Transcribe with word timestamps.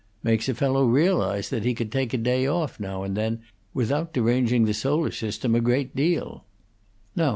Makes 0.23 0.49
a 0.49 0.55
fellow 0.55 0.85
realize 0.87 1.51
that 1.51 1.63
he 1.63 1.75
could 1.75 1.91
take 1.91 2.11
a 2.11 2.17
day 2.17 2.47
off 2.47 2.79
now 2.79 3.03
and 3.03 3.15
then 3.15 3.41
without 3.71 4.13
deranging 4.13 4.65
the 4.65 4.73
solar 4.73 5.11
system 5.11 5.53
a 5.53 5.61
great 5.61 5.95
deal. 5.95 6.43